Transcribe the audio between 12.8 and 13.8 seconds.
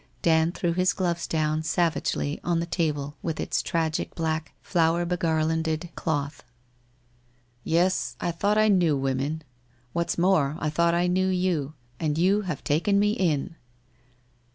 me in